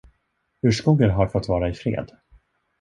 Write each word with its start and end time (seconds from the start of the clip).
Urskogen 0.61 1.09
har 1.09 1.27
fått 1.27 1.47
vara 1.47 1.69
i 1.69 1.73
fred. 1.83 2.11